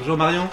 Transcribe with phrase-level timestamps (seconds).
[0.00, 0.48] Bonjour Marion.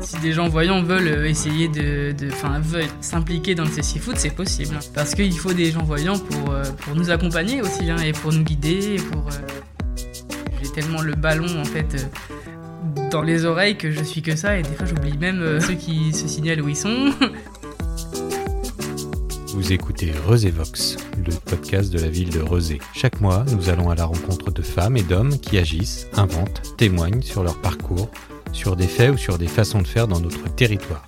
[0.00, 2.14] Si des gens voyants veulent essayer de,
[3.02, 4.78] s'impliquer dans le CC Foot, c'est possible.
[4.94, 8.32] Parce qu'il faut des gens voyants pour, euh, pour nous accompagner aussi, hein, et pour
[8.32, 9.30] nous guider, euh,
[10.62, 14.56] J'ai tellement le ballon en fait euh, dans les oreilles que je suis que ça,
[14.56, 17.12] et des fois j'oublie même ceux qui se signalent où ils sont.
[19.52, 22.78] Vous écoutez Vox, le podcast de la ville de Rezé.
[22.94, 27.22] Chaque mois, nous allons à la rencontre de femmes et d'hommes qui agissent, inventent, témoignent
[27.22, 28.10] sur leur parcours,
[28.52, 31.04] sur des faits ou sur des façons de faire dans notre territoire.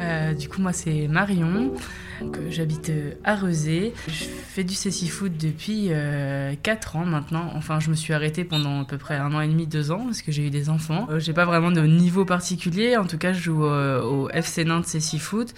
[0.00, 1.72] Euh, du coup, moi, c'est Marion.
[2.20, 3.92] Donc, euh, J'habite euh, à Rezé.
[4.08, 5.90] Je fais du Foot depuis
[6.62, 7.50] 4 ans maintenant.
[7.54, 10.04] Enfin, je me suis arrêtée pendant à peu près un an et demi, deux ans,
[10.04, 11.06] parce que j'ai eu des enfants.
[11.10, 12.96] Euh, j'ai pas vraiment de niveau particulier.
[12.96, 15.54] En tout cas, je joue euh, au FC Nantes Foot.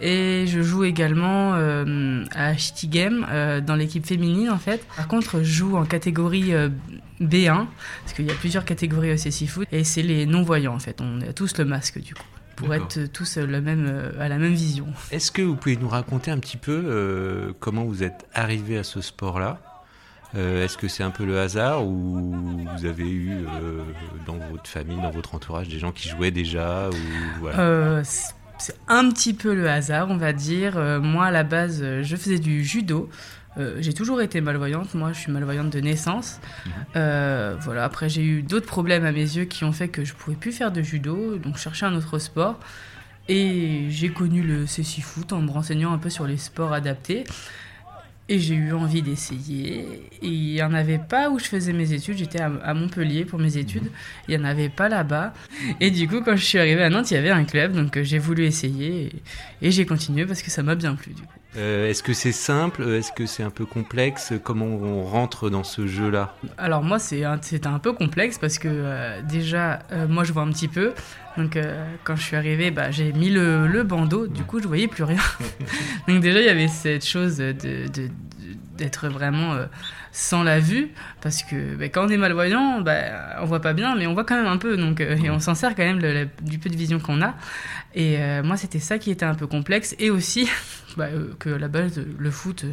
[0.00, 4.86] Et je joue également euh, à Shitty Game euh, dans l'équipe féminine en fait.
[4.96, 6.68] Par contre, je joue en catégorie euh,
[7.20, 7.66] B1
[8.04, 11.00] parce qu'il y a plusieurs catégories au CC Foot et c'est les non-voyants en fait.
[11.00, 12.22] On a tous le masque du coup
[12.58, 14.86] pour être tous le même, euh, à la même vision.
[15.10, 18.82] Est-ce que vous pouvez nous raconter un petit peu euh, comment vous êtes arrivé à
[18.82, 19.60] ce sport-là?
[20.34, 23.82] Euh, Est-ce que c'est un peu le hasard ou vous avez eu euh,
[24.26, 27.60] dans votre famille, dans votre entourage, des gens qui jouaient déjà ou voilà?
[27.60, 28.02] Euh,
[28.58, 30.76] c'est un petit peu le hasard, on va dire.
[30.76, 33.08] Euh, moi, à la base, euh, je faisais du judo.
[33.58, 34.94] Euh, j'ai toujours été malvoyante.
[34.94, 36.40] Moi, je suis malvoyante de naissance.
[36.96, 37.84] Euh, voilà.
[37.84, 40.52] Après, j'ai eu d'autres problèmes à mes yeux qui ont fait que je pouvais plus
[40.52, 42.58] faire de judo, donc je cherchais un autre sport.
[43.28, 47.24] Et j'ai connu le CC Foot en me renseignant un peu sur les sports adaptés.
[48.30, 49.86] Et j'ai eu envie d'essayer.
[50.22, 52.18] Et il n'y en avait pas où je faisais mes études.
[52.18, 53.90] J'étais à, Montpellier pour mes études.
[54.28, 55.32] Il n'y en avait pas là-bas.
[55.80, 57.72] Et du coup, quand je suis arrivée à Nantes, il y avait un club.
[57.72, 59.10] Donc euh, j'ai voulu essayer.
[59.62, 61.14] Et, et j'ai continué parce que ça m'a bien plu.
[61.14, 61.28] Du coup.
[61.56, 62.82] Euh, Est-ce que c'est simple?
[62.82, 64.32] Est-ce que c'est un peu complexe?
[64.44, 66.34] Comment on rentre dans ce jeu-là?
[66.58, 70.42] Alors moi, c'est un, un peu complexe parce que euh, déjà, euh, moi, je vois
[70.42, 70.92] un petit peu.
[71.36, 71.56] Donc
[72.04, 74.26] quand je suis arrivée, bah, j'ai mis le, le bandeau.
[74.26, 75.20] Du coup, je voyais plus rien.
[76.08, 78.10] Donc déjà, il y avait cette chose de- de-
[78.78, 79.66] d'être vraiment euh,
[80.12, 80.88] sans la vue
[81.20, 84.24] parce que bah, quand on est malvoyant, bah, on voit pas bien, mais on voit
[84.24, 84.76] quand même un peu.
[84.78, 87.34] Donc euh, et on s'en sert quand même le- du peu de vision qu'on a.
[87.94, 90.48] Et euh, moi, c'était ça qui était un peu complexe et aussi
[90.96, 91.08] bah,
[91.38, 92.64] que à la base, le foot.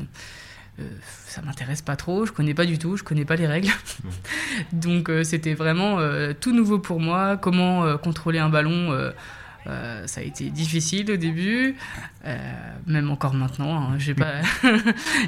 [1.28, 3.72] ça m'intéresse pas trop, je connais pas du tout, je connais pas les règles.
[4.72, 5.98] Donc c'était vraiment
[6.40, 7.38] tout nouveau pour moi.
[7.38, 8.94] Comment contrôler un ballon,
[9.68, 11.76] euh, ça a été difficile au début,
[12.26, 12.38] euh,
[12.88, 13.92] même encore maintenant.
[13.94, 14.42] Hein, pas,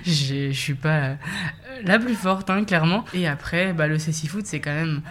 [0.06, 1.16] j'ai- je suis pas euh,
[1.84, 3.06] la plus forte, hein, clairement.
[3.14, 5.02] Et après, bah, le CC foot, c'est quand même,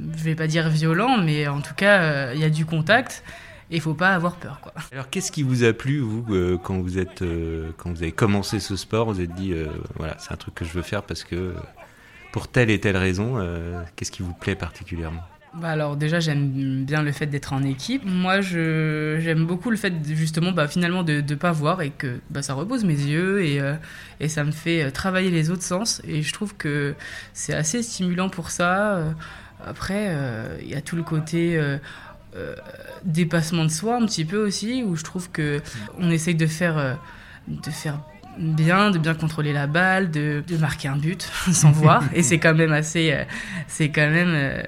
[0.00, 3.22] je vais pas dire violent, mais en tout cas, il y a du contact.
[3.74, 4.60] Et faut pas avoir peur.
[4.92, 9.34] Alors, qu'est-ce qui vous a plu, vous, quand vous avez commencé ce sport Vous êtes
[9.34, 9.54] dit,
[9.96, 11.54] voilà, c'est un truc que je veux faire parce que,
[12.32, 13.38] pour telle et telle raison,
[13.96, 15.22] qu'est-ce qui vous plaît particulièrement?
[15.54, 18.02] Bah alors déjà j'aime bien le fait d'être en équipe.
[18.06, 22.20] Moi je j'aime beaucoup le fait justement bah, finalement de ne pas voir et que
[22.30, 23.74] bah, ça repose mes yeux et, euh,
[24.18, 26.94] et ça me fait euh, travailler les autres sens et je trouve que
[27.34, 28.96] c'est assez stimulant pour ça.
[28.96, 29.12] Euh,
[29.66, 30.16] Après
[30.62, 31.60] il y a tout le côté
[33.04, 35.60] dépassement de soi un petit peu aussi où je trouve que
[35.98, 36.98] on essaye de faire
[37.46, 38.00] de faire
[38.38, 41.22] bien, de bien contrôler la balle, de, de marquer un but
[41.52, 42.02] sans voir.
[42.14, 43.24] Et c'est quand même assez, euh,
[43.68, 44.62] c'est quand même euh,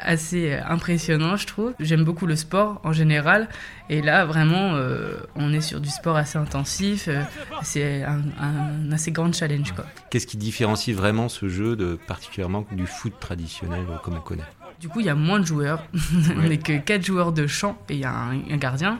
[0.00, 1.74] assez euh, impressionnant, je trouve.
[1.80, 3.48] J'aime beaucoup le sport en général.
[3.88, 7.08] Et là, vraiment, euh, on est sur du sport assez intensif.
[7.08, 7.22] euh,
[7.62, 9.84] c'est un, un assez grand challenge, quoi.
[10.10, 14.44] Qu'est-ce qui différencie vraiment ce jeu de particulièrement du foot traditionnel euh, comme on connaît?
[14.80, 15.84] Du coup, il y a moins de joueurs.
[16.36, 18.98] on n'est que 4 joueurs de champ et il y a un, un gardien.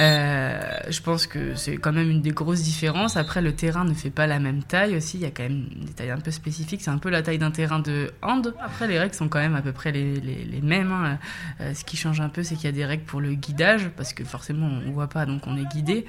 [0.00, 3.16] Euh, je pense que c'est quand même une des grosses différences.
[3.16, 5.18] Après, le terrain ne fait pas la même taille aussi.
[5.18, 6.80] Il y a quand même des tailles un peu spécifiques.
[6.80, 8.54] C'est un peu la taille d'un terrain de hand.
[8.60, 10.92] Après, les règles sont quand même à peu près les, mêmes.
[10.92, 11.18] hein.
[11.60, 13.90] Euh, ce qui change un peu, c'est qu'il y a des règles pour le guidage,
[13.96, 16.06] parce que forcément, on voit pas, donc on est guidé.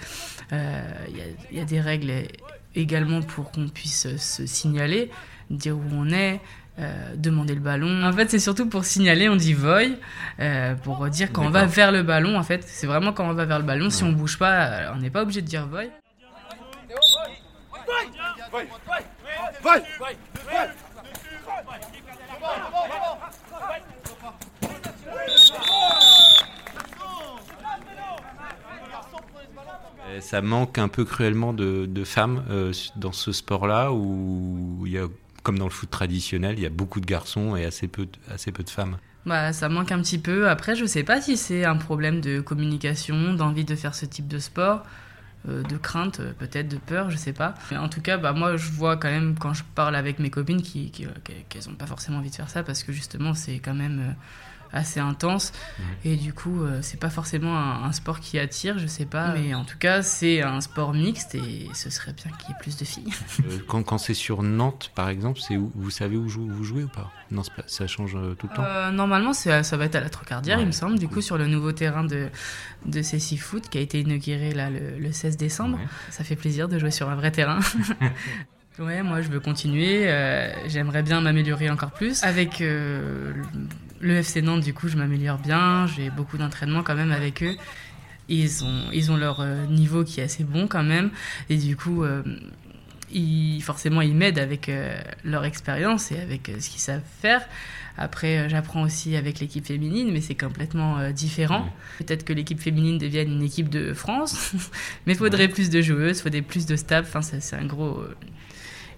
[0.54, 0.81] Euh,
[1.51, 2.12] il y a des règles
[2.75, 5.12] également pour qu'on puisse se signaler,
[5.50, 6.39] dire où on est.
[6.79, 8.03] euh, demander le ballon.
[8.03, 9.97] En fait, c'est surtout pour signaler, on dit voy,
[10.39, 12.38] euh, pour dire quand on va vers le ballon.
[12.38, 13.89] En fait, c'est vraiment quand on va vers le ballon.
[13.89, 15.89] Si on bouge pas, euh, on n'est pas obligé de dire voy.
[30.19, 34.97] Ça manque un peu cruellement de, de femmes euh, dans ce sport-là où il y
[34.97, 35.07] a,
[35.43, 38.33] comme dans le foot traditionnel, il y a beaucoup de garçons et assez peu de,
[38.33, 38.97] assez peu de femmes.
[39.25, 40.49] Bah, ça manque un petit peu.
[40.49, 44.27] Après, je sais pas si c'est un problème de communication, d'envie de faire ce type
[44.27, 44.83] de sport,
[45.45, 47.53] de crainte, euh, peut-être de peur, je sais pas.
[47.71, 50.29] Mais en tout cas, bah, moi, je vois quand même quand je parle avec mes
[50.29, 51.07] copines qui, qui,
[51.49, 54.13] qu'elles ont pas forcément envie de faire ça parce que justement, c'est quand même euh,
[54.73, 55.51] assez intense.
[56.05, 59.33] Et du coup, euh, c'est pas forcément un, un sport qui attire, je sais pas.
[59.33, 62.59] Mais en tout cas, c'est un sport mixte et ce serait bien qu'il y ait
[62.59, 63.11] plus de filles.
[63.49, 66.63] Euh, quand quand c'est sur Nantes, par exemple, c'est où, vous savez où jou- vous
[66.63, 67.11] jouez ou pas?
[67.31, 68.63] Non, pas- ça change euh, tout le temps?
[68.63, 71.21] Euh, normalement, c'est- ça va être à la Trocardière, Ouais, il me semble, du coup,
[71.21, 72.27] sur le nouveau terrain de,
[72.85, 75.78] de Cécile Foot qui a été inauguré là, le, le 16 décembre.
[75.78, 75.86] Ouais.
[76.10, 77.60] Ça fait plaisir de jouer sur un vrai terrain.
[78.80, 80.10] ouais, moi, je veux continuer.
[80.10, 82.24] euh, J'aimerais bien m'améliorer encore plus.
[82.24, 83.33] Avec euh,
[84.00, 85.88] le FC Nantes, du coup, je m'améliore bien.
[85.88, 87.56] J'ai beaucoup d'entraînement quand même avec eux.
[88.30, 91.12] Ils ont, ils ont leur euh, niveau qui est assez bon quand même.
[91.50, 92.04] Et du coup,
[93.13, 97.42] ils, forcément, ils m'aident avec euh, leur expérience et avec euh, ce qu'ils savent faire.
[97.98, 101.69] Après, euh, j'apprends aussi avec l'équipe féminine, mais c'est complètement différent.
[101.98, 104.54] Peut-être que l'équipe féminine devienne une équipe de France,
[105.06, 107.08] mais il faudrait plus de joueuses, il faudrait plus de staff.
[107.08, 108.04] Enfin, c'est un gros,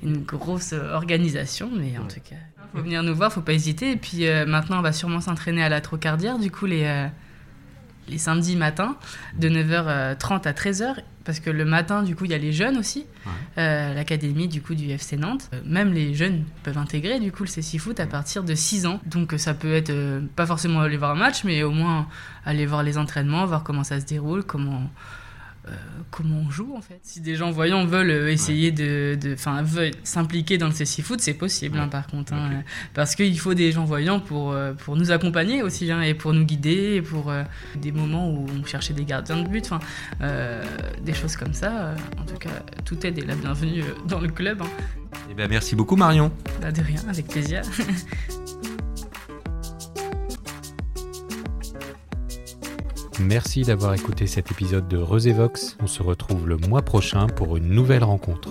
[0.04, 3.92] une grosse organisation, mais en tout cas, il faut venir nous voir, faut pas hésiter.
[3.92, 7.10] Et puis maintenant, on va sûrement s'entraîner à la Trocardière, du coup, les,
[8.10, 8.96] les samedis matins,
[9.38, 10.96] de 9h30 à 13h.
[11.26, 13.06] Parce que le matin, du coup, il y a les jeunes aussi,
[13.58, 15.50] euh, l'académie du coup du FC Nantes.
[15.54, 18.86] Euh, Même les jeunes peuvent intégrer du coup le CC Foot à partir de 6
[18.88, 19.00] ans.
[19.06, 22.08] Donc euh, ça peut être euh, pas forcément aller voir un match, mais au moins
[22.46, 24.82] aller voir les entraînements, voir comment ça se déroule, comment
[26.12, 27.00] comment on joue en fait.
[27.04, 31.02] Si des gens voyants veulent euh, essayer de, de, enfin veulent s'impliquer dans le CC
[31.02, 32.62] Foot, c'est possible hein, par contre, hein, euh,
[32.94, 36.34] parce qu'il faut des gens voyants pour euh, pour nous accompagner aussi hein, et pour
[36.34, 37.44] nous guider, et pour euh,
[37.76, 39.80] des moments où on cherchait des gardiens de but, enfin
[40.22, 40.64] euh,
[41.02, 41.72] des choses comme ça.
[41.72, 42.50] euh, en tout cas,
[42.86, 44.62] toute aide est la bienvenue euh, dans le club.
[45.30, 46.32] Eh ben, merci beaucoup Marion.
[46.62, 47.62] Bah, de rien, avec plaisir.
[53.24, 55.78] Merci d'avoir écouté cet épisode de Resévox.
[55.82, 58.50] On se retrouve le mois prochain pour une nouvelle rencontre.